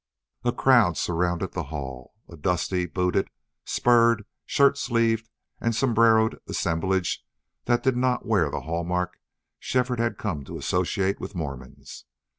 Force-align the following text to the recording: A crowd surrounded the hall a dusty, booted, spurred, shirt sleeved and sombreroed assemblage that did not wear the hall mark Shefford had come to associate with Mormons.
A 0.43 0.51
crowd 0.51 0.97
surrounded 0.97 1.51
the 1.51 1.65
hall 1.65 2.15
a 2.27 2.35
dusty, 2.35 2.87
booted, 2.87 3.29
spurred, 3.65 4.25
shirt 4.47 4.75
sleeved 4.75 5.29
and 5.59 5.75
sombreroed 5.75 6.39
assemblage 6.47 7.23
that 7.65 7.83
did 7.83 7.95
not 7.95 8.25
wear 8.25 8.49
the 8.49 8.61
hall 8.61 8.83
mark 8.83 9.19
Shefford 9.59 9.99
had 9.99 10.17
come 10.17 10.43
to 10.45 10.57
associate 10.57 11.19
with 11.19 11.35
Mormons. 11.35 12.05